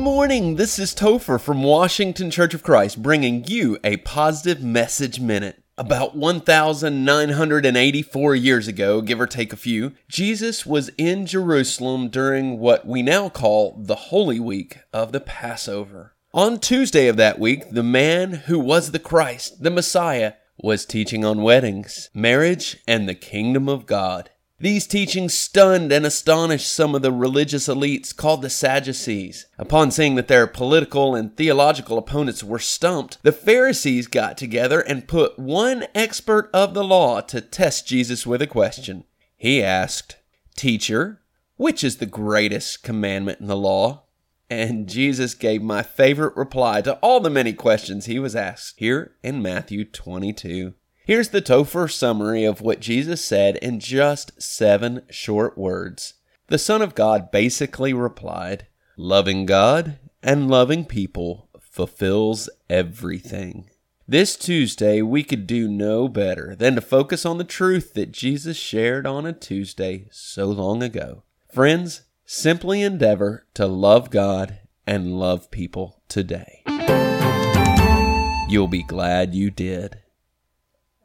[0.00, 0.56] morning.
[0.56, 5.62] This is Topher from Washington Church of Christ bringing you a positive message minute.
[5.76, 12.86] About 1,984 years ago, give or take a few, Jesus was in Jerusalem during what
[12.86, 16.14] we now call the Holy Week of the Passover.
[16.32, 21.26] On Tuesday of that week, the man who was the Christ, the Messiah, was teaching
[21.26, 24.30] on weddings, marriage, and the kingdom of God.
[24.62, 29.46] These teachings stunned and astonished some of the religious elites called the Sadducees.
[29.58, 35.08] Upon seeing that their political and theological opponents were stumped, the Pharisees got together and
[35.08, 39.04] put one expert of the law to test Jesus with a question.
[39.34, 40.16] He asked,
[40.56, 41.22] Teacher,
[41.56, 44.02] which is the greatest commandment in the law?
[44.50, 49.14] And Jesus gave my favorite reply to all the many questions he was asked here
[49.22, 50.74] in Matthew 22.
[51.04, 56.14] Here's the Topher summary of what Jesus said in just seven short words.
[56.48, 63.70] The Son of God basically replied, Loving God and loving people fulfills everything.
[64.06, 68.56] This Tuesday, we could do no better than to focus on the truth that Jesus
[68.58, 71.22] shared on a Tuesday so long ago.
[71.52, 76.62] Friends, simply endeavor to love God and love people today.
[78.48, 80.00] You'll be glad you did.